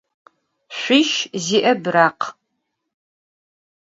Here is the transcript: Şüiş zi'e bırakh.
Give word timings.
Şüiş 0.77 1.11
zi'e 1.45 1.73
bırakh. 1.83 2.27